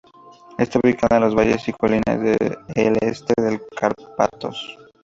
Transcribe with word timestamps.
Está 0.57 0.79
ubicada 0.83 1.17
en 1.17 1.21
los 1.21 1.35
valles 1.35 1.67
y 1.67 1.73
colinas 1.73 2.19
del 2.19 2.97
Este 3.01 3.39
de 3.39 3.51
los 3.51 3.67
Cárpatos. 3.79 4.79